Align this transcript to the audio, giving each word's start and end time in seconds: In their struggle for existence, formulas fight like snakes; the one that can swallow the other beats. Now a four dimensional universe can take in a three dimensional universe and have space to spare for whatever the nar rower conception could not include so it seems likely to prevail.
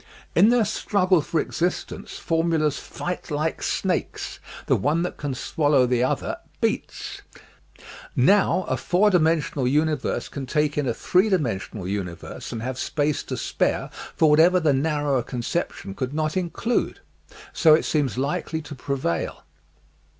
In 0.33 0.49
their 0.49 0.65
struggle 0.65 1.21
for 1.21 1.39
existence, 1.39 2.17
formulas 2.17 2.79
fight 2.79 3.29
like 3.29 3.61
snakes; 3.61 4.39
the 4.65 4.75
one 4.75 5.03
that 5.03 5.15
can 5.17 5.35
swallow 5.35 5.85
the 5.85 6.03
other 6.03 6.39
beats. 6.59 7.21
Now 8.15 8.63
a 8.63 8.77
four 8.77 9.11
dimensional 9.11 9.67
universe 9.67 10.27
can 10.27 10.47
take 10.47 10.75
in 10.75 10.87
a 10.87 10.93
three 10.95 11.29
dimensional 11.29 11.87
universe 11.87 12.51
and 12.51 12.63
have 12.63 12.79
space 12.79 13.21
to 13.21 13.37
spare 13.37 13.91
for 14.15 14.27
whatever 14.27 14.59
the 14.59 14.73
nar 14.73 15.03
rower 15.03 15.21
conception 15.21 15.93
could 15.93 16.15
not 16.15 16.35
include 16.35 17.01
so 17.53 17.75
it 17.75 17.85
seems 17.85 18.17
likely 18.17 18.63
to 18.63 18.73
prevail. 18.73 19.43